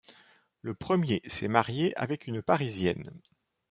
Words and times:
Le 0.63 0.73
premier 0.73 1.21
s'est 1.27 1.47
marié 1.47 1.95
avec 1.95 2.25
une 2.25 2.41
Parisienne. 2.41 3.21